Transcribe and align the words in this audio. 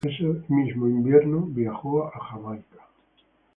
Ese 0.03 0.23
mismo 0.47 0.87
invierno 0.87 1.45
viajó 1.45 2.07
a 2.07 2.19
Jamaica. 2.19 2.87